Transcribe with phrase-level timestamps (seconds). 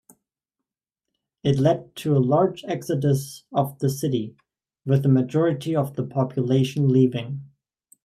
[1.43, 4.35] It led to a large exodus of the city,
[4.83, 7.43] with a majority of the population leaving.